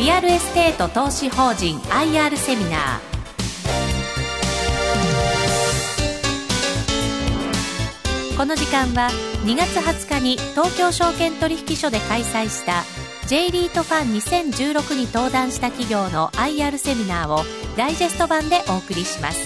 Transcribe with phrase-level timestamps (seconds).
[0.00, 3.00] リアルエステート投資法人 IR セミナー。
[8.34, 9.10] この時間は
[9.44, 12.84] 2月20日に東京証券取引所で開催した
[13.26, 17.44] J リートファン2016に登壇した企業の IR セミナーを
[17.76, 19.44] ダイジェスト版でお送りします。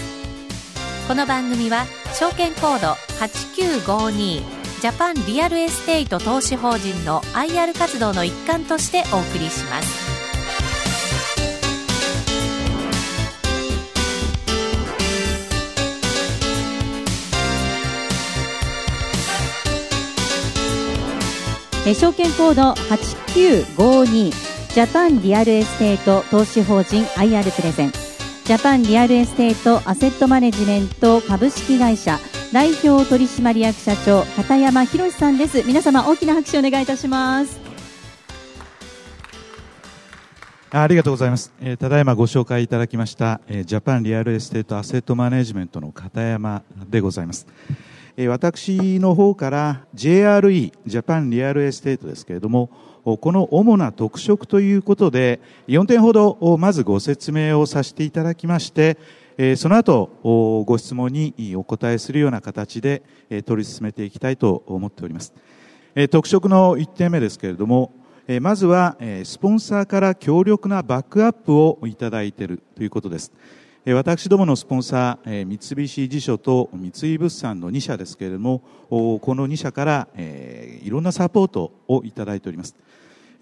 [1.09, 4.45] この番組は証券コード8952
[4.81, 10.14] ジャパンリアルエステイト投資法人の IR 活動の一環としてお送りします。
[21.93, 24.31] 証券コード8952
[24.73, 27.93] ジャパンリアルエステート投資法人 IR プレゼン。
[27.93, 32.19] ジャパンリアルエステートアセットマネジメント株式会社
[32.53, 35.63] 代表取締役社長片山博さんです。
[35.63, 37.61] 皆様大きな拍手をお願いいたします。
[40.71, 47.47] ありがとうございます、えー、ただいまご紹介いただきました、えー、ジャパンリアルエステートアセットマネジメントの片山でございます、
[48.29, 52.71] 私の方から JRE ジャパンリアルエステートですけれども
[53.05, 58.99] この主な特色ということで4点ほどまずご説明をさせていただきまして
[59.57, 63.03] その後ご質問にお答えするような形で
[63.47, 65.35] 取り進めていきたいと思っております。
[66.11, 67.93] 特色の1点目ですけれども
[68.41, 73.33] まずはスポンサーから強力なバックアップをいただいているということです。
[73.93, 82.75] 私どものスポンサー三菱地所と三井物産の2社ですけれどもこの2社からいろんなサポートをいただいております。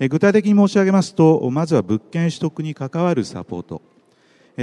[0.00, 3.82] 具体的に申し上げますとまずは物件取得に関わるサポート。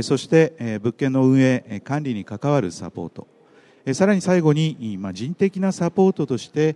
[0.02, 3.28] そして物件の運営管理に関わるサポート。
[3.94, 6.76] さらに最後に人的なサポートとして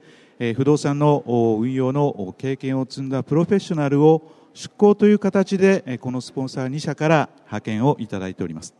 [0.55, 1.25] 不動産の
[1.59, 8.73] 運用の経験を積んだプロフェッショナルを出向という形でこのスポンサー2社から派遣をいただいております。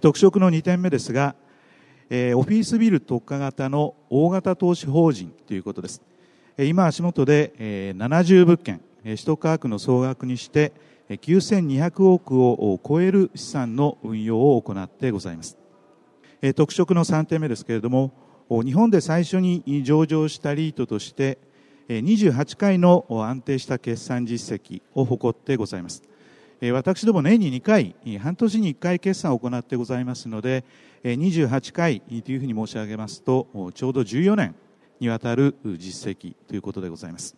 [0.00, 1.34] 特色の2点目ですが
[2.10, 6.02] えオフィスビル特化型の大型投資法人ということです。
[6.58, 10.72] 今足元でえ70物件取得価格の総額にして
[11.08, 15.56] 9200億を超える資産の運用を行ってございます。
[16.54, 18.12] 特色の3点目ですけれども
[18.50, 21.38] 日本で最初に上場したリートとして
[21.88, 26.02] 28回の安定した決算実績を誇ってございます。
[26.60, 30.64] 私ども年に2回半年に1回決算を行ってございますので
[31.04, 34.56] 28回というふうに申し上げますとちょうど14年
[34.98, 37.36] にわたる実績ということでございます。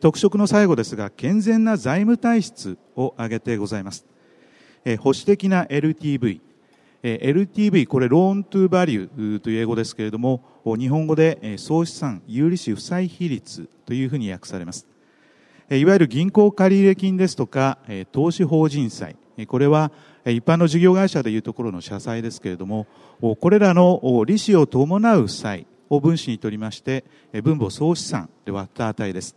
[0.00, 4.06] 特色の最後ですが健全な財務体質を挙げてございます。
[5.00, 6.40] 保守的な LTV
[7.02, 14.86] LTV これローントゥーバリューという英語ですけれども日本語で総資産有利子負債比率というふうに訳されます。
[15.70, 17.78] いわゆる銀行借入金ですとか
[18.10, 19.16] 投資法人債。
[19.46, 19.92] これは
[20.24, 22.86] 一般の事業会社でいうところの社債ですけれども
[23.20, 27.04] これらの利子を伴う負債を分子にとりまして
[27.42, 29.36] 分母総資産で割った値です。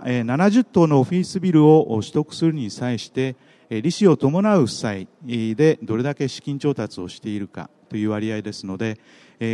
[0.00, 3.36] 70棟のオフィスビルを取得するに際して
[3.70, 8.98] 利子を伴う負債でどれだけ資金調達をしているかという割合ですので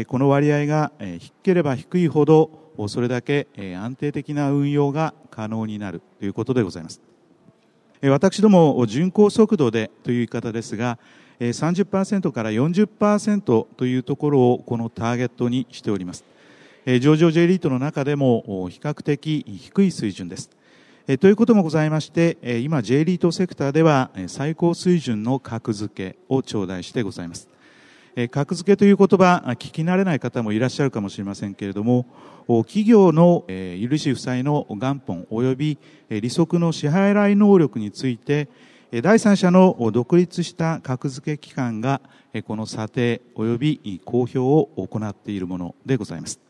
[0.06, 7.01] この割合が低ければ低いほどそれだけ安定的な運用が可能になるということでございます
[8.03, 10.99] 私ども巡航速度でという言い方ですが
[11.41, 16.25] 30%から40%というところをこのターゲットにしております
[17.01, 20.51] 上場 J リートの中でも比較的低い水準です。
[21.21, 27.49] ということもございまして、今 J リートセクターでは最高水準の格付けを頂戴してございます。
[28.31, 32.06] 格付けという言葉、聞き慣れない方もいらっしゃるかもしれませんけれども、
[32.66, 35.78] 企業の許し負債の元本及び
[36.09, 38.48] 利息の支払い能力について、
[39.03, 42.00] 第三者の独立した格付け機関が
[42.47, 46.41] この査定及び公表を行っているものでございます。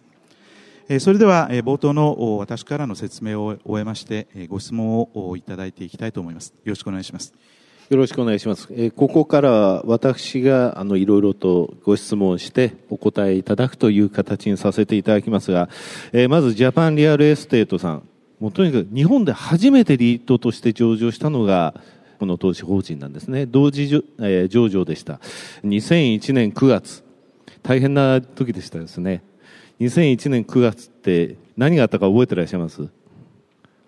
[0.98, 7.32] それでは冒頭の私からの説明を終えましてご質問をいただいていきたいと思いますよろしくお願いします
[7.90, 8.69] よろしくお願いします。
[8.70, 15.69] えここからは私があのいろいろとご質問してお答えいただくという形にさせていただきますが、
[16.12, 18.02] えまずジャパンリアルエステートさん、
[18.38, 21.75] もうとにかく日本で初めてリートとして上場したのが
[22.20, 23.44] この投資法人なんですね。
[23.46, 25.14] 同時上場でした。
[25.64, 27.02] 2001年9月、
[27.64, 29.25] 大変な時でしたですね。
[29.81, 32.88] 2001年9月って何があったか覚えてらっしゃいます？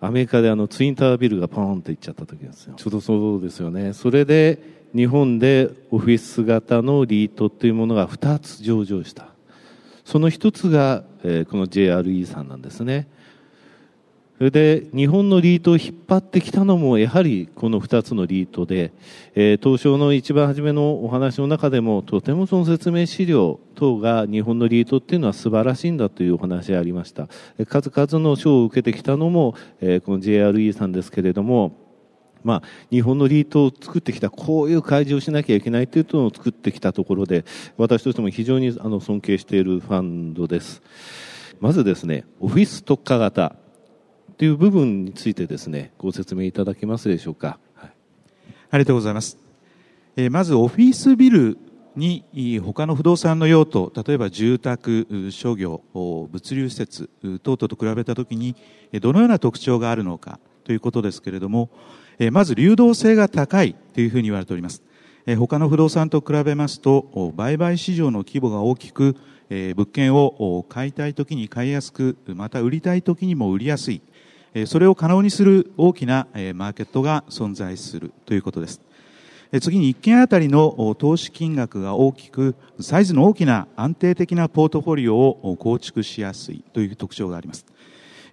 [0.04, 2.74] アメリカであのツインタービルがポーンっていっちゃった時ですよ。
[2.74, 3.92] ちょうどそうですよね。
[3.92, 4.58] それで
[4.96, 9.28] 日本でオフィス型のリートというものが2つ上場した。
[10.04, 13.06] その1つが、えー、この JRE さんなんですね。
[14.42, 18.92] それで日本のリートを引っ張ってきたのもやはりこの2つのリートで、
[19.36, 27.28] えー、東証の一番初めのお話の中でもとてもその説明資料等が日本のリートっていうのは素晴らしいんだというお話がありました
[27.68, 31.78] 数々の賞を受けてきたのも、えー、この JRE さんですけれども
[32.42, 37.44] まあ、日本のリートを作ってきた、こういう開示をしなきゃいけないというのを作ってきたところで、
[37.76, 40.82] 私としても非常にあの尊敬しているファンドです。
[41.60, 43.61] まずですね、オフィス特化型。
[44.42, 47.60] という部分についてですね、ご説明いただけますでしょうか。
[47.76, 47.92] はい、
[48.72, 49.38] ありがとうございます。
[50.16, 51.58] えー、まず、オフィスビル
[51.94, 57.08] に他の不動産の用途、例えば住宅、商業、物流施設
[57.44, 58.56] 等々と比べたときに、
[59.00, 61.70] どのような特徴があるのかということですけれども、
[62.32, 64.82] まず流動性が高いというふうに言われております。
[65.38, 69.14] 他の不動産と比べますと、売買市場の規模が大きく、
[69.48, 74.02] 物件を買いたいときに買いやすく、また売りたいときにも売りやすい。
[74.66, 78.80] それを可能にする大きなマーケットが存在するということです。
[79.60, 87.66] 次に1件あたりの投資金額が大きく、サイズの大きな安定的なポートフォリオを構築しやすいという特徴があります。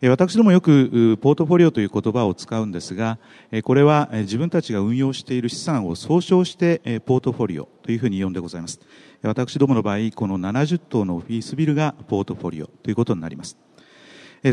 [0.01, 3.19] 私どもよくポートフォリオという言葉を使うんですが、
[3.63, 8.79] これは自分たちが運用している資産を総称してポートフォリオというふうに呼んでございます。
[9.21, 13.57] 私どもの場合、この70棟のオフィスビルがポートフォリオということになります。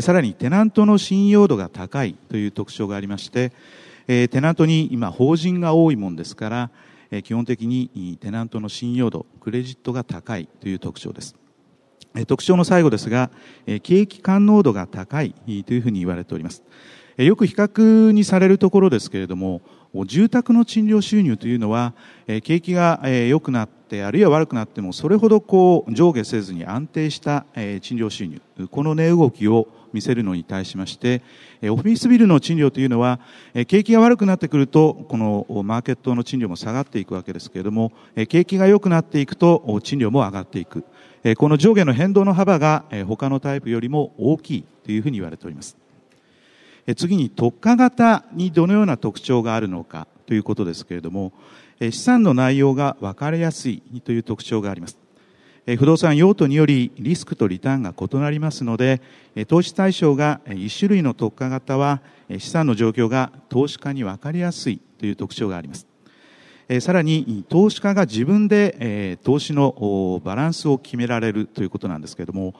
[0.01, 3.51] さらにテナントの信用度が高いという特徴がありまして、
[4.07, 6.71] テナントに今法人が多いもんですから、
[7.23, 11.35] 基本的にテナントの信用度、クレジットが高いという特徴です。
[12.27, 13.31] 特徴の最後ですが、
[13.83, 15.33] 景気感能度が高い
[15.65, 16.63] というふうに言われております。
[17.17, 19.61] よく比較にされるところですけれども、
[20.05, 21.93] 住宅の賃料収入というのは、
[22.43, 27.45] 景気が良くなって、あるいは悪くなっても、それほどこう上下せずに安定した
[27.81, 31.21] 賃料収入、この値動きを見せるのに対しまして、
[31.63, 33.19] オフィスビルの賃料というのは、
[33.67, 37.93] 景気が悪くなってくると、このマーケットの賃料も下がっていくわけですけれども、
[38.27, 40.83] 景気が良くなっていくと、賃料も上がっていく。
[41.37, 45.77] この上下の変動の幅が他のタイプよりも大きいというふうに言われております。
[46.95, 51.33] 次に特化型にどのような特徴があるのかということですけれども、
[51.79, 54.97] 資産の内容が分かりやすいという特徴があります。
[55.77, 59.01] 不動産用途によりリスクとリターンが異なりますので、
[59.47, 62.01] 投資対象が1種類の特化型は
[62.39, 65.85] 資産の状況が投資家に分かりやすいという特徴があります。
[66.79, 72.55] さらに投資家が自分で投資のバランスを決められるということなんですけれども、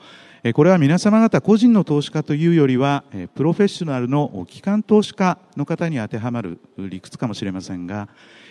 [0.54, 3.02] これは皆様方個人の投資家というよりは、
[3.34, 8.08] プロフェッショナルの機関投資家の方に当てはまる理屈かもしれませんが、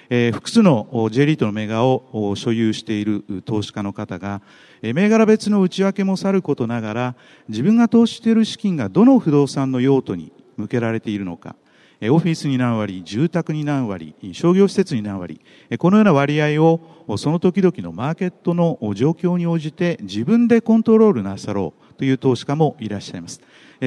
[0.10, 4.42] 複数の J リートの銘柄を所有している投資家の方が、
[4.81, 7.16] 銘柄別の内訳もさることながら、
[7.48, 11.56] 自分が投資している資金がどの不動産の用途に向けられているのか、
[12.01, 15.41] オフィスに何割、住宅に何割、商業施設に何割、
[15.79, 16.79] このような割合を
[17.17, 23.41] その時々のマーケットの状況に応じて自分でコントロールなさろうという投資家もいらっしゃいます。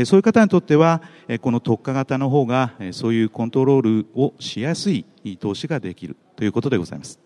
[0.05, 1.03] そういう方にとっては、
[1.41, 5.05] この特化型の方が、そういうコントロールをしやすい
[5.39, 7.21] 投資ができるということでございます。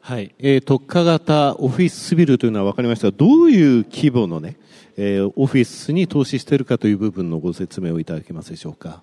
[0.00, 0.32] はい。
[0.38, 4.56] えー、特化型オフィスビルというのは分かりましたが、どういう規模のね、
[4.96, 9.02] えー、オフィスに投資しているかという部分のご説明をいただけますでしょうか。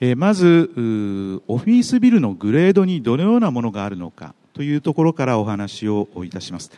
[0.00, 0.70] え、まず、
[1.48, 6.70] オフィスビルのグレードにどのようなものがあるのかというところからお話をいたします。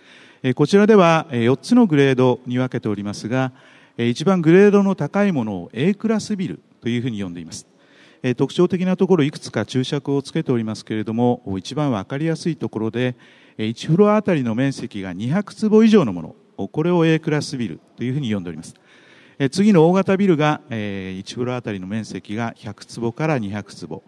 [0.43, 3.53] え、こちらでは4つのグレードに分けておりますが、
[3.99, 7.67] 一番グレードの高いものを A クラスビルというふうに呼んでいます。
[8.37, 13.17] 特徴的なところいくつか注釈をつけておりますけれども、一番わかりやすいところで、
[13.59, 18.75] 1フロアあたりの面積が200坪以上のもの、これを A クラスビルというふうに呼んでおります。
[19.49, 24.03] 次の大型ビルが1フロアあたりの面積が100坪から200坪。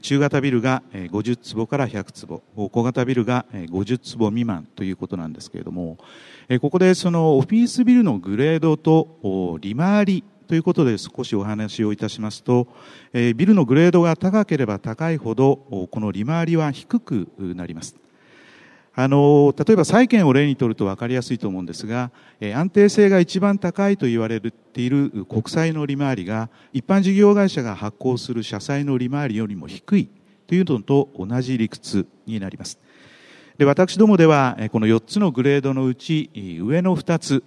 [0.00, 5.98] 中型ビルが50坪から100坪、小型ビルが50坪未満ということなんですけれども、
[6.60, 12.66] ここでそのオフィスビルのグレードと利回りということで少しお話をいたしますと、
[13.12, 18.01] ビルのグレードが高ければ高いほど、この利回りは低くなります。
[18.94, 22.10] あの、例えば債券を例にとると分かりやすいと思うんですが、
[22.54, 30.08] 安定性が一番高いと言われている国債の利回りが、一般事業会社が発行する社債の利回りよりも低い
[30.46, 32.78] というのと同じ理屈になります。
[33.56, 36.30] で私どもでは、この4つのグレードのうち、
[36.60, 37.44] 上の2つ、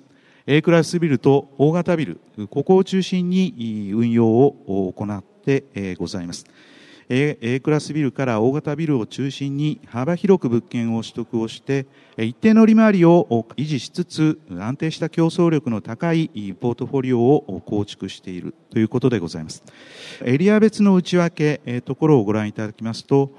[0.47, 6.45] A クラスビルと大型ビル、ここを中心に運用を行ってございます。
[7.09, 11.85] A, A クラスビルから大型ビルを中心に幅広く物件を取得をして
[12.17, 19.63] 一定の利回りを維持しつつ安定した競争力の高いポートフォリオを構築しているということでございます。
[20.23, 23.31] エリア別の内訳ところをご覧いただきますと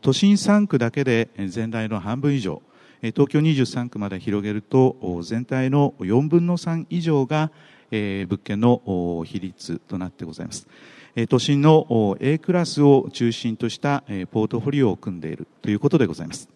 [0.00, 2.62] 都心3区だけで全体の半分以上
[3.02, 7.50] 東京23区まで広げると全体の4分の3以上が
[7.90, 10.68] 物件の比率となってございます。
[11.28, 16.48] 都心の A クラスを中心としたポートフォリオを組んでいるということでございます。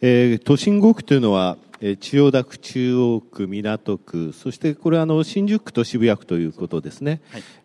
[0.00, 1.56] えー、都心5区というのは、
[2.00, 7.20] 千代田区、中央区、港区、そしてこれはあの新宿区と渋谷区ということですね。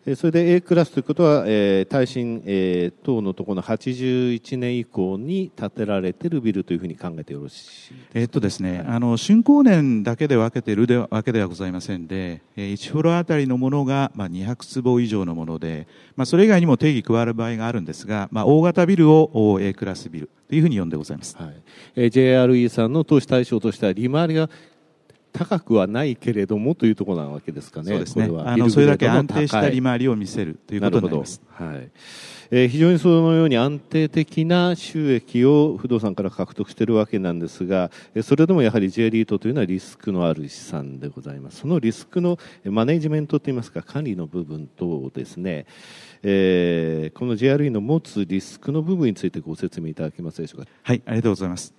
[0.06, 21.36] はい、それで A クラスということは、えー、耐震、えー、等のところの81年以降に建てられているビルというふうに考えてよろしいえー、っとですね、はい、あの竣工年だけで分けているわけではございませんで、1フロアあたりのものが、まあ、200坪以上のもので、まあ、それ以外にも定義加わる場合があるんですが、まあ、大型ビルを A クラスビルというふうに呼んでございます。
[21.38, 21.56] はい
[21.96, 24.50] えー、JRE さんの投資対象としては利回りが
[25.32, 27.88] 高くはないけれどもというところなわけですかね。
[27.88, 28.26] そうですね。
[28.46, 31.42] あのそれだけ安定した利回りを見せるということになります。
[31.50, 31.90] はい。
[32.52, 41.60] えー、非常にそのように安定的な収益を不動産から獲得しているわけなんですが、それでもやはり J リートというのはリスクのある資産でございます。
[41.60, 45.66] そのリスクのマネジメントといいますか管理の部分とですね、
[46.24, 50.72] えー、この JRE の持つリスクの部分についてご説明いただけますでしょうか。
[50.84, 51.74] はい、ありがとうございます。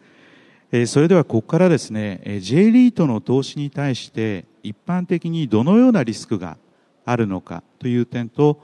[0.72, 6.56] えそれではここからですね J リートの投資に対して一般的にどのようなリスクが
[7.04, 8.60] あるのかという点と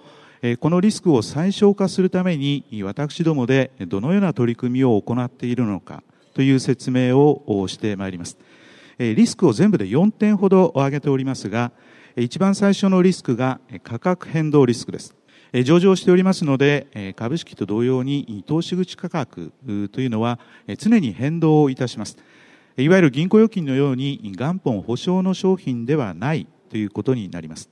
[0.58, 8.38] このリスクを最小化するために私どもでどのような取り組みを行っているのかという説明をしてまいります
[8.98, 11.72] リスクを全部で4点ほど挙げておりますが
[12.16, 15.14] 一番最初のリスクが価格変動リスクです
[15.64, 19.52] 上場しておりますので、株式と同様に投資口価格
[19.90, 20.38] というのは
[20.78, 22.16] 常に変動をいたします。
[22.76, 27.68] いわゆる銀行預金のように元本保証の商品ではないということになります。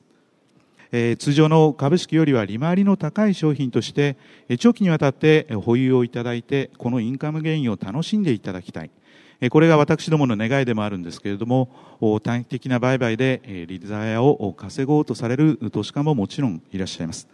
[0.91, 4.17] 通常の株式よりは利回りの高い商品として
[4.59, 8.91] 長期にわたって保有をいただいてこのインカムゲインを楽しんでいただきたい
[9.51, 17.29] これが私どもの願いでもあるんですけれども短期的な売買で利ザヤを稼ごうとされる投資家ももちろんいらっしゃいます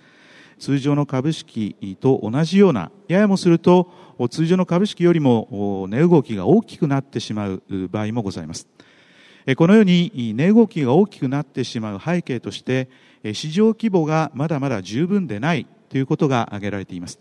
[0.58, 3.90] 通常の株式と同じような、ややもすると
[4.30, 8.68] 通常の株式よりも値動きが大きくなってしまう場合もございます。
[9.56, 12.88] このように値動きが大きくなってしまう背景として、
[13.32, 17.18] 市場規模がまだまだ十分でないということが挙げられています。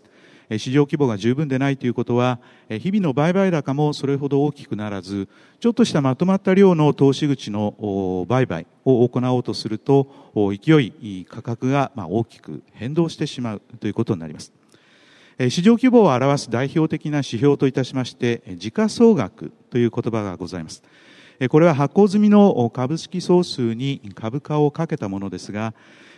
[0.58, 14.52] 市場規模が十分でないということは、日々の売買高もそれほど大きくならず、ちょっとしたまとまった量の投資口の売買を行おうとすると、勢い、価格が大きく変動してしまうということになります。
[15.48, 20.82] 市場規模を表す代表的な指標といたしまして、時価総額という言葉がございます。
[21.48, 25.74] これは発行済みの株式総数に株価をかけたものですが、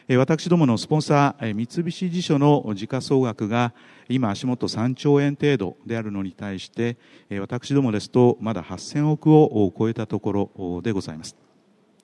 [0.09, 3.73] 私どものスポンサー、三菱地所の時価総額が
[4.09, 6.97] 今足元3兆円程度であるのに対して、
[7.41, 11.46] 私どもですとまだ8000億を超えたところでございます。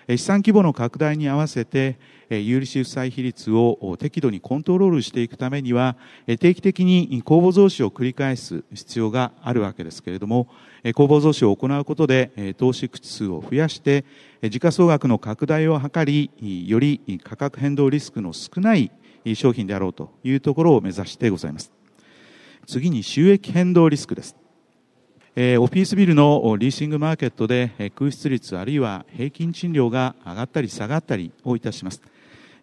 [0.09, 1.99] 資産規模の拡大に合わせて、
[2.31, 5.97] 有利子負債比率を適度にコントロールしていくためには、
[6.41, 10.49] 定期的に公募増資を繰り返す必要があるわけですけれども、
[10.95, 14.05] 公募増資を行うことで、投資口数を増やして、
[14.51, 16.31] 時価総額の拡大を図り、
[16.69, 18.91] より価格変動リスクの少ない
[19.35, 21.73] 商品であろうというところを目指してございます。
[22.67, 24.37] 次に収益変動リスクです。
[25.35, 32.03] えオフィスビルのリーシングマーケットで空室率あるいは平均賃料が上がったり下がったりをいたします。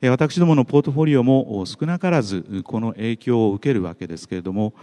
[0.04, 4.76] 私どものポートフォリオも少なからずこの影響を受けるわけですけれども、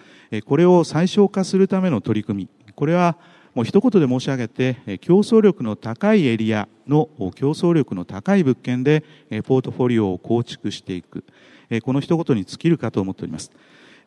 [0.46, 3.18] これを最小化するための取り組み、これは
[3.54, 9.04] もう一言で申し上げて、競争力の高いエリアの競争力の高い物件で
[9.44, 11.24] ポートフォリオを構築していく、
[11.84, 13.52] この一言に尽きるかと思っております。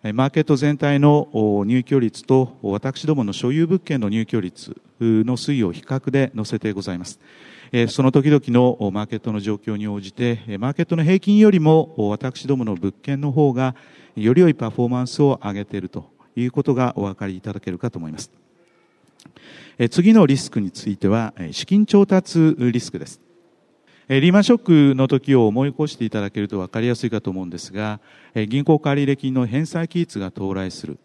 [0.01, 1.27] マーケット全体の
[1.65, 7.19] 入居率と私どもの所有物件の入居率の推移を比較で載せてございます。
[7.89, 13.75] その時々のマーケットの状況に応じて、マーケットの平均よりも私どもの物件の方が
[14.15, 18.31] より良いパフォーマンスを上げているということがお分かりいただけるかと思います。
[19.89, 23.19] 次のリスクについては、資金調達リスクです。
[24.09, 27.99] リーマンショックの時を思い起こしていただけると分かりやすいかと思うんですが、
[28.47, 30.97] 銀行借入金の返済期日が到来する。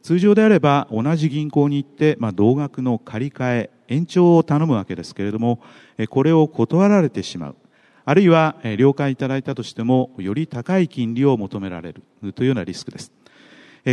[0.00, 5.60] 通常であれば同じ銀行に行って、まあ、同額の借り換え、延長を頼むわけですけれども、
[6.08, 7.56] これを断られてしまう。
[8.04, 13.10] あるいは、了解いただいたとしても、より高い金利を求められるというようなリスクです。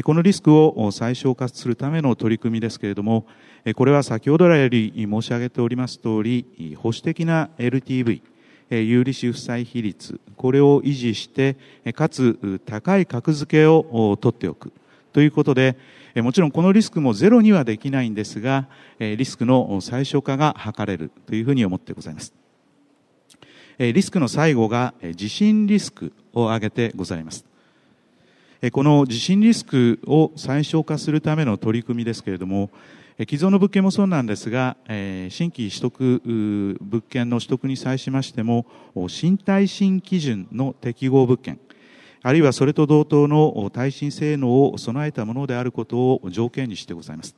[0.04, 3.26] このリスクを最小化するための取り組みですけれども、
[3.76, 8.22] これは先ほど来より申し上げております通り、保守的な LTV、
[8.70, 11.58] 有利子負債比率、これを維持して、
[11.94, 14.72] かつ高い格付けを取っておく
[15.12, 15.76] ということで、
[16.16, 18.68] もちろんこのリスクもゼロにはできないんですが、
[19.00, 22.34] リスクの最小化が図れるというふうに思ってございます。
[23.80, 27.46] リスクの最後が地震リスクを挙げてございます。
[28.72, 32.70] この地震リスクを最小化するための取り組みですけれども、
[33.28, 36.22] 既存の物件もそうなんですが、新規取得
[36.80, 38.66] 物件の取得に際しましても、
[39.10, 41.60] 新耐震基準の適合物件、
[42.24, 47.36] あるいはそれと同等の耐震性能を備えたものであることを条件にしてございます。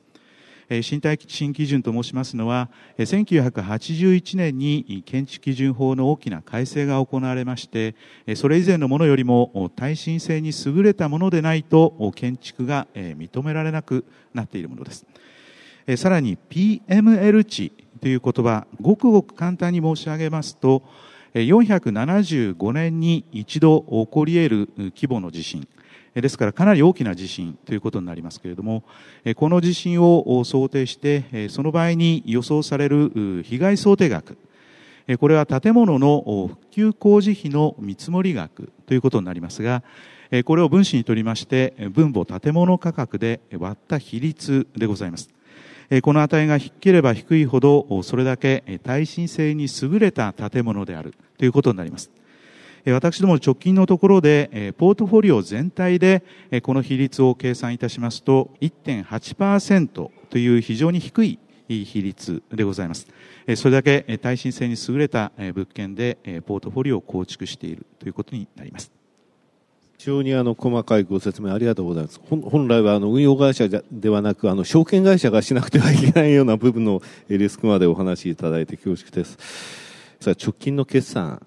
[0.82, 7.96] 新耐震基準と申しますのは、1981年に建築基準法の大きな改正が行われまして、
[8.36, 15.04] それ以前のものよりも耐震性に優れたものでないと建築が認められなくなっているものです。
[15.96, 20.82] さらに PML 値という言葉、ごくごく簡単に申し上げますと、
[21.34, 25.66] 475年に一度起こり得る規模の地震、
[26.14, 28.84] ですからかなり大きな地震ということになりますけれども、
[29.36, 34.36] この地震を想定して、その場合に予想される被害想定額、
[35.18, 39.82] これは建物の復旧工事費の見積もり額ということになりますが、
[40.44, 45.30] これを分子にとりまして、分母建物価格で割った比率でございます。
[46.00, 52.10] この値が低ければ低いほど、それだけ耐震性に優れた建物であるということになります。
[52.86, 56.24] 私ども直近のところで、ポートフォリオ全体で
[56.62, 59.86] この比率を計算いたしますと、1.8%
[60.30, 63.06] という非常に低い比率でございます。
[63.56, 68.90] それだけ耐震性に優れた物件でポートフォリオを構築しているということになります。
[70.02, 72.20] 非常にあの細かいご説明ありがとうございます。
[72.28, 79.38] 本来はあの運用会社ではなく、あの証券会社がしなくてはいけないような部分のリスクまでお話しいただいて恐縮です。
[80.18, 81.46] さあ直近の決算、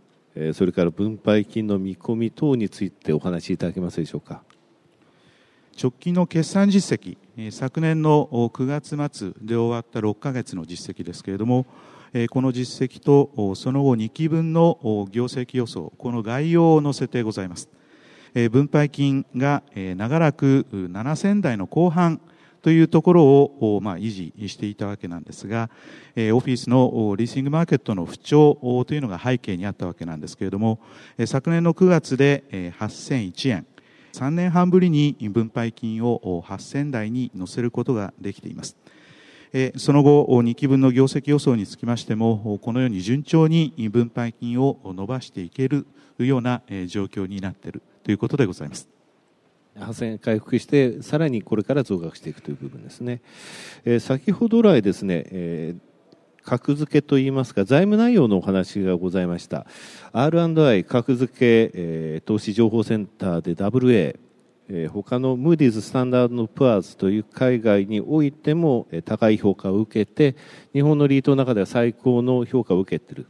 [0.53, 4.41] それから分配金の見込み等についてお話しいただけますでしょうか。
[5.77, 7.17] 直近の決算実績、
[7.51, 11.65] 昨年の9月末で終わった6ヶ月の実績ですけれども、
[12.29, 17.67] この実績とその後2期分の業績予想、この概要を載せてございます。
[18.51, 22.19] 分配金が長らく7000台の後半
[22.61, 25.69] というところを、維持していたわけなんですが、
[26.33, 30.79] オフィスのリーシングマーケットの不調というのが背景にあったわけなんですけれども、
[31.25, 33.65] 昨年の9月で8001円、
[34.11, 38.75] 3年半ぶりに分配金を8000台に乗せることができています。
[39.77, 45.85] その後、2期分の業績予想につきましても、このように順調に分配金を伸ばしていける
[46.17, 48.87] ような状況になっているということでございます。
[49.79, 53.21] 8000円回復して、さらにこれから増額していくという部分ですね。
[53.83, 59.65] えー、先ほど来ですね、えー、格付けといいますか、財務内容のお話がございました。
[60.13, 64.15] R&I 格付け、えー、投資情報センターで WA、
[64.69, 70.35] えー、他のムーディーズ・スタンダード・プアーズという海外においても、えー、高い評価を受けて、
[70.73, 73.25] 日本のリートの中では最高の評価を受けている。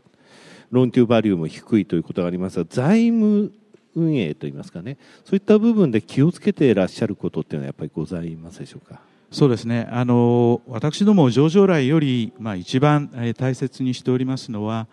[0.69, 3.53] ローンテューバリューも低いということがありますが、財務
[3.95, 8.99] 運営といいますかね、そういった部分で気をつけていらっしゃることっていうのはやっぱりございますでしょうか？
[9.31, 9.87] そうですね。
[9.91, 14.87] あの、私ども上場来より、まあ一番大切にしておりますのは、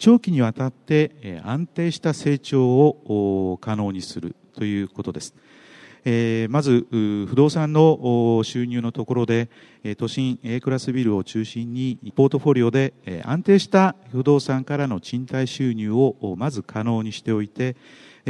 [0.00, 5.34] 長期にわたって安定した成長を可能にするということです。
[6.08, 9.50] えー、まず不動産の収入のところで
[9.98, 17.74] 都心 A クラスビルを中心にポートフォリオで安定した不動産からの賃貸収入をまず可能にしておいて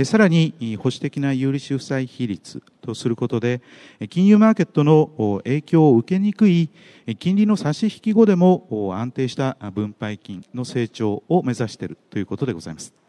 [0.04, 3.62] さらに保守的な有利子負債比率とすることで、
[4.10, 6.70] 金融マーケットの影響を受けにくい
[7.18, 13.05] 金利の差し引き後でも安定した分配金の成長を目指しているということでございます。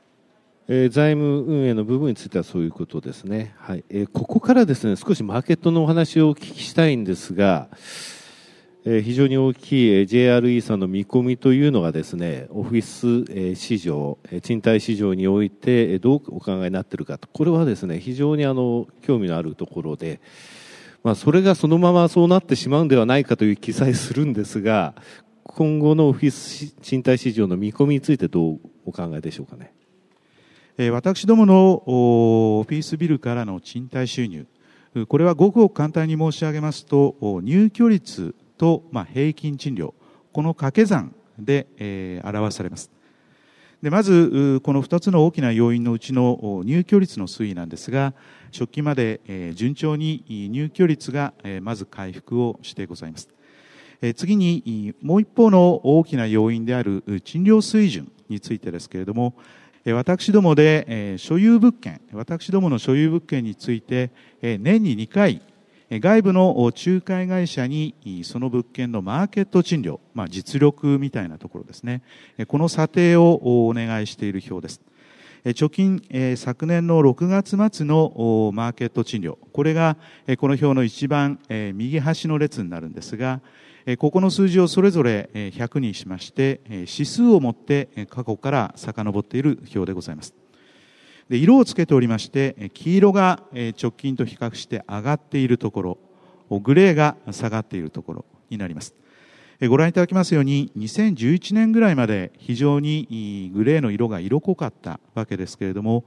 [0.69, 3.53] え財務運営の部分についてはそういうことですね。
[3.57, 3.85] はい。
[3.89, 7.69] えここからですね、少しマーケットのお話をお聞きしたいんですが、
[8.83, 20.21] 非常に大きい JRE さんの見込みというのがですね、オフィス市場、賃貸市場においてどうお考えになっているかと、これはですね、非常にあの興味のあるところで、
[21.03, 24.95] まあ、それがそのままそうなってしまうんではないかという記載するんですが、
[25.43, 29.73] 今後のオフィス賃貸市場の見込みについてどうお考えでしょうかね。
[30.91, 34.45] 私どものオフィスビルからの賃貸収入、
[35.07, 39.95] これはごくごく簡単に申し上げますと、入居率と、平均賃料、
[40.31, 42.91] この掛け算で、表されます。
[43.81, 48.13] でまず、この2つの大きな要因のうちの入居率の推移なんですが、
[48.51, 53.29] 初期まで順調に入居率がまず回復をしてございます。
[54.15, 59.33] 次に、もう一方の大きな要因である賃料水準についてですけれども、
[59.93, 65.41] 私どもで所有物件、私どもの所有物件について、年に2回、
[65.89, 72.01] 外部の仲介会社にその物件のマーケット賃料、まあ、実力みたいなところですね、
[72.47, 74.81] この査定をお願いしている表です。
[75.45, 76.01] 貯金、
[76.35, 79.95] 昨年の6月末のマーケット賃料、これが
[80.37, 83.39] この表の一番右端の列になるんですが、
[83.95, 90.33] ここの数字をそれぞれ100にしまして、指数を持って過去から遡っている表でございます。
[91.29, 93.43] 色をつけておりまして、黄色が
[93.81, 95.97] 直近と比較して上がっているところ、
[96.59, 98.93] グレーが下がっているところになります。
[99.69, 106.03] ご覧いただきますように、2011年ぐらいまで非常にグレーの色が色濃かったわけですけれども、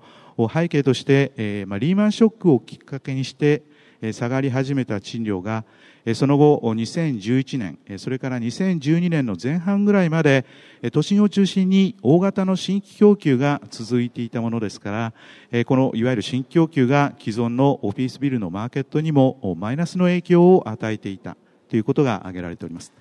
[0.53, 3.63] 背景として、リーマンショックをきっかけにして
[4.13, 5.65] 下がり始めた賃料が、
[6.15, 10.47] その後、2011年、それから2012年の前半ぐらいまで、
[10.93, 15.13] 都心を中心に大型の新規供給が続いていたものですか
[15.53, 21.37] ら、このいわゆる新規供給が既存のオフィスビルのマーケットにもマイナスの影響を与えていた
[21.69, 22.93] ということが挙げられております。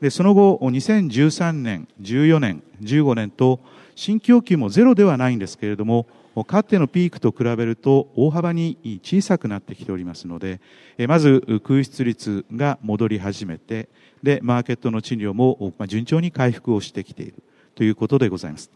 [0.00, 3.60] でその後、2013年、14年、15年と、
[3.94, 6.06] 新規供給もゼロではないんですけれども、
[6.44, 10.60] かつてのピークと比べると大幅に小さくなってきておりますので、
[11.08, 13.88] まず空室率が戻り始めて、
[14.22, 17.42] で、マーケットの賃料も順調に回復をしてきている
[17.74, 18.70] ということでございます。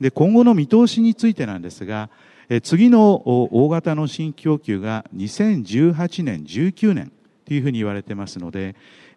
[0.00, 2.10] で、今後の見通しについてなんですが、
[2.62, 7.12] 次の大型の新供給が2018年、19年
[7.44, 8.74] というふうに言われてますので、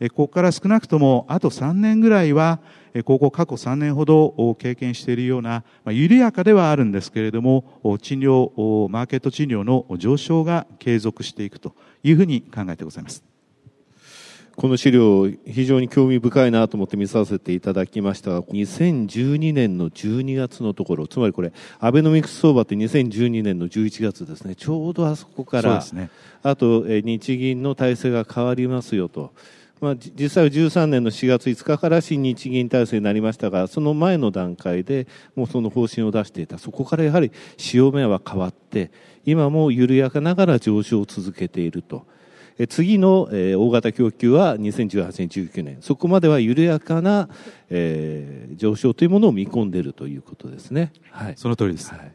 [0.09, 2.59] ここから少なくともあと3年ぐらいは、
[3.01, 8.51] ここ過去3年ほど経験しているような、緩やかではあるんですけれども、賃料、
[8.91, 13.23] マーケット賃料の上昇が継続していくというふうに考えてございます。
[14.55, 26.11] この資料、非常に興味深いなと思って見させていただきましたが、2012年の12月のところ、つまりこれ、アベノミクス相場って2012年の11月ですね、ちょうどあそこから、ね、
[26.43, 29.33] あと日銀の体制が変わりますよと。
[29.83, 36.57] まあ、実際は13年の4月5日から新日銀体制になりましたが、その前の段階でもうその方針を出していた。
[36.57, 38.91] そこからやはり潮目は変わって、
[39.25, 42.05] 今も緩やかながら上昇を続けていると。
[42.69, 45.77] 次の大型供給は2018年、19年。
[45.81, 47.27] そこまでは緩やかな、
[47.69, 50.93] えー、上昇というものを見込んでいるということですね。
[51.11, 51.33] はい。
[51.35, 51.89] その通りです。
[51.89, 52.11] はい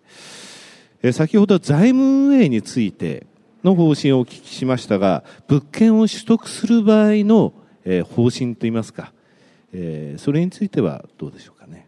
[1.01, 3.27] え先ほど財務運営について、
[3.65, 7.53] の方針をお聞きしましたが、物件を取得する場合の、
[7.85, 9.13] えー、方針といいますか、
[9.73, 11.87] えー、それについてはどうでしょうかね。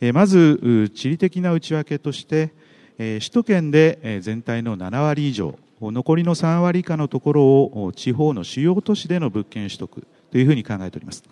[0.00, 2.52] えー、まず、地理的な内訳として、
[2.98, 11.24] えー、首都圏で全体の7割以上、残りの3割以下のところを地方の主要都市での物件取得というふうに考えております。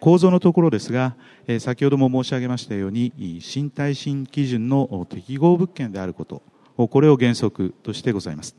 [0.00, 1.16] 構造のところですが、
[1.60, 6.42] 先ほども申し上げましたように、新耐震基準の適合物件であること、
[6.76, 8.54] これを原則としてございます。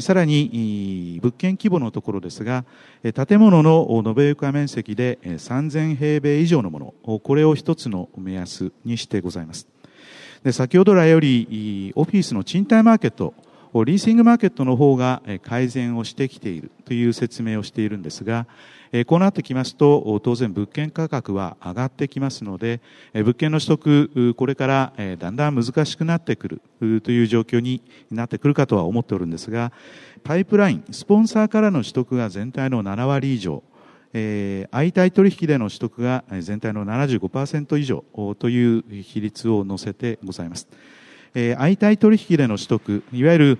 [0.00, 2.64] さらに、物件規模のところですが、
[3.26, 9.68] 建物の延べ床面積で3000平米以上のもの、これを一つの目安にしてございます。
[10.42, 13.34] で先ほど来より、オフィスの賃貸マーケット、
[13.82, 18.46] リーシングマーケットの方が改善をしてきているという説明をしているんですが、
[19.06, 22.80] こうなってきますと、当然物件価格は上がってきますので、
[23.12, 27.82] 物件の取得、これからだんだん難しくなってくるという状況に
[28.12, 29.72] なってくるかとは思っておるんですが、
[30.22, 33.64] パイプライン、スポンサーからの取得が全体の7割以上、
[34.12, 38.04] 相対取引での取得が全体の75%以上
[38.38, 40.68] という比率を載せてございます。
[41.34, 43.58] え、相対取引での取得、いわゆる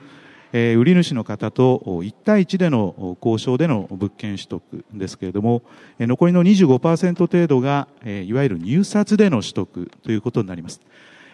[0.57, 5.63] え売り主の方と1対1での交渉での物件取得ですけれども、
[5.99, 10.81] 残りの25%程度が、えいわゆる入札での取得ということになります。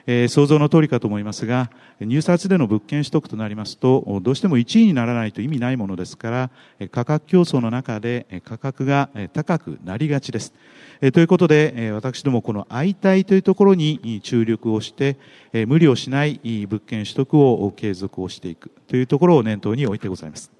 [0.06, 10.54] え想像の通りかと思いますが、入札での物件取得となりますと、どうしても1位にならないと意味ないものですから、価格競争の中で価格が高くなりがちです。
[11.00, 15.16] えということで、私どもこの相対というところに注力をして、
[15.66, 20.59] 無理をしない物件取得を継続をしていくというところを念頭に置いてございます。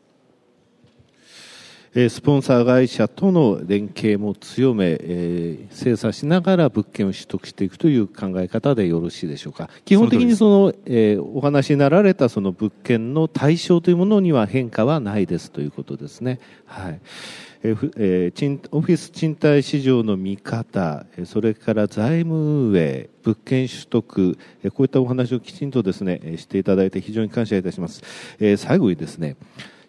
[1.93, 9.69] スポンサー会社との連携も強め、え、精査しながら物件を取得していくという考え方でよろしいでしょうか。
[9.85, 16.39] 基本的にその、えー、お話になられたその物件の対象というものには変化はないですということですね。
[16.65, 17.01] はい。
[17.65, 24.39] え、オフィス賃貸市場の見方、それから財務運営、物件取得、
[24.75, 28.03] こういったお話をきちんとですね、していただいて非常に感謝いたします。
[28.39, 29.35] え、最後にですね、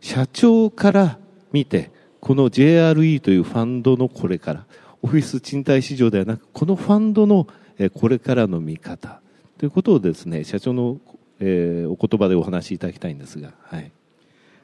[0.01, 1.19] 社長から
[1.51, 4.65] 見て、この JRE というファンドのこれから、
[5.01, 7.47] オフィス賃貸市場ではなく、このファンドの
[7.93, 9.21] これからの見方
[9.57, 10.97] ということをですね、社長の、
[11.39, 13.91] え、お言葉でお話しいただきたいんですが、はい。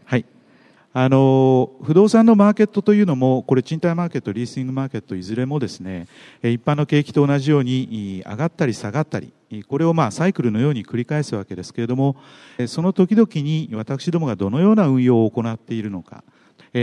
[0.06, 0.26] はい。
[0.94, 6.08] あの不動産のマーケットというのも、これ、賃貸マーケット、リーシングマーケット、いずれもですね
[6.42, 9.32] 一般の景気と同じように上がったり下がったり、
[9.68, 12.16] これをまあサイクルのように繰り返すわけですけれども、
[12.66, 16.24] その時々に私どもがどのような運用を行っているのか、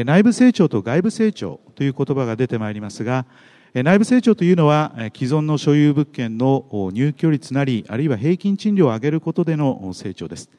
[0.03, 3.27] 内部成長と外部成長という言葉が出てまいりますが、
[3.75, 10.51] 内部成長というのは、既存の所有物件の入居率なり、あるいは平均賃料を上げることでの成長です。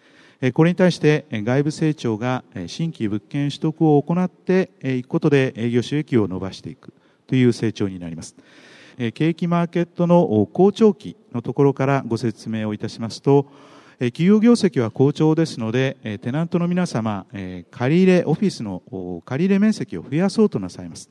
[0.53, 6.93] これに対して外部成長が新規物件取得を行っていくことで営業収益を伸ばしていく
[7.25, 8.35] という成長になります。
[9.13, 13.47] 景気マーケットの好調期のところからご説明をいたしますと、
[13.97, 17.25] 企業業績は好調ですので、テナントの皆様、
[17.71, 21.07] 借入れ、オフィスの借入れ面積を増やそうとなさいます。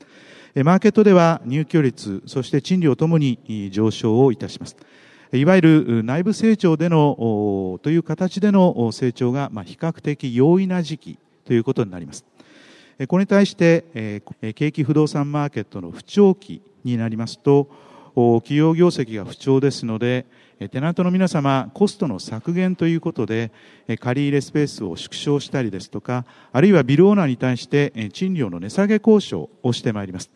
[0.63, 4.77] マーケットでは入居率、そして賃料ともに上昇をいたします。
[5.33, 12.23] いわゆる内部成長での、という形での成長が、比較的容易な時期ということになります。
[13.07, 14.21] これに対して、
[14.53, 17.67] 景気不動産マーケットの不調期になりますと、
[18.15, 20.25] 企業業績が不調ですので、
[20.71, 23.51] テナントの皆様、コストの削減ということで、
[23.99, 30.31] 借り入れスペースを縮小したりですとか、あるいはビルオーナーに対して賃料の値下げ交渉をしてまいります。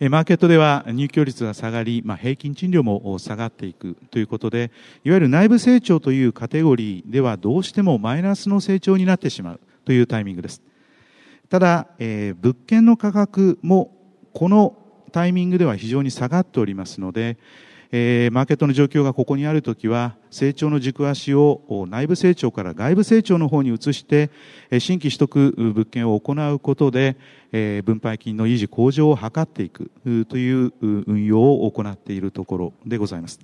[0.00, 4.72] マーケットでは入居率が下がり、まあ、平均賃料も下がっていくということで、
[5.04, 10.62] いわゆる内部成長というカテゴリーではどうしてもマイナスの成長になってしまうというタイミングです。
[11.48, 13.96] ただ、えー、物件の価格も
[14.32, 14.76] この
[15.14, 17.36] タイミングでは非常に下がっておりますので、
[17.92, 24.32] えー、マーケットの状況がここにあるときは、成長の軸足を内部成長から外部成長の方に移して、
[24.80, 27.16] 新規取得物件を行うことで、
[27.52, 29.92] えー、分配金の維持向上を図っていく
[30.28, 33.38] という運用を行っているところでございます。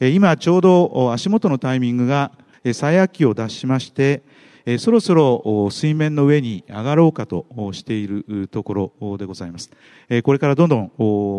[0.00, 2.32] 今ちょうど足元のタイミングが
[2.72, 4.22] 最悪期を脱しまして、
[4.70, 9.70] えそろそろ水面の上に上がろうかとしているところでございます。
[10.10, 10.92] えこれからどんどん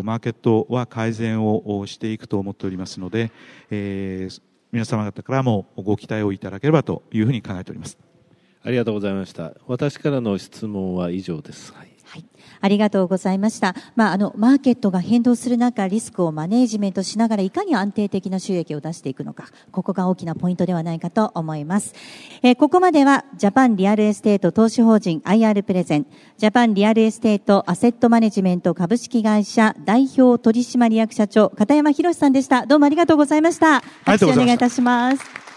[0.04, 3.30] マーケットは改善をしていくと思っておりますので、
[3.70, 4.28] え
[4.72, 7.98] 皆様方からもご期待をいただければというふうに考えております。
[8.64, 9.52] ありがとうございました。
[9.68, 11.72] 私からの質問は以上です。
[11.72, 12.24] はいはい。
[12.60, 13.76] ありがとうございました。
[13.94, 21.94] まあ、あの、マーケットが変動する中、リスクをマネージメントしながら、いかに安定的な収益を出していくのか、ここが大きなポイントではないかと思います。
[22.42, 32.66] えー、ここまでは、ジャパンリアルエステート投資法人 IR プレゼン、ジャパンリアルエステートアセットマネジメント株式会社代表取締役社長、片山博さんでした。
[32.66, 33.82] どうもありがとうございました。
[34.04, 35.49] 拍手お願いいたします。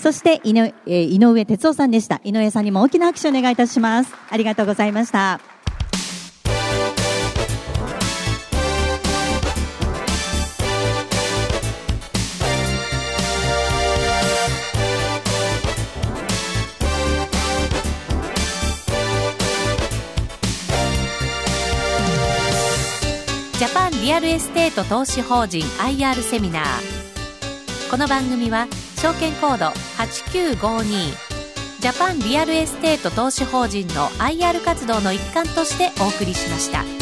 [0.00, 2.22] そして井上、え井上哲夫さんでした。
[2.24, 4.14] 井上さんにも大きな拍手をお願いいたします。
[4.30, 5.40] ありがとうございました。
[23.58, 27.00] ジャパンリアルエステート投資法人 IR セミナー
[27.90, 28.66] この番組は
[29.00, 30.84] 証券コード8952
[31.80, 36.99] ジャパンリアルエステート投資法人の IR 活動の一環としてお送りしました。